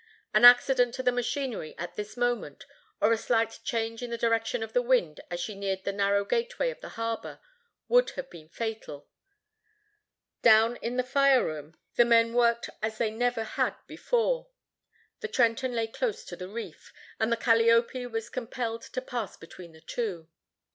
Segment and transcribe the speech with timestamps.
[0.33, 2.65] An accident to the machinery at this moment,
[2.99, 6.25] or a slight change in the direction of the wind as she neared the narrow
[6.25, 7.39] gate way of the harbor,
[7.87, 9.07] would have been fatal.
[10.41, 12.97] Down in the fire room, the men [Illustration: THE CALLIOPE PUTTING TO SEA.] worked as
[12.97, 14.47] they never had before.
[15.19, 19.73] The Trenton lay close to the reef, and the Calliope was compelled to pass between
[19.73, 20.27] the two.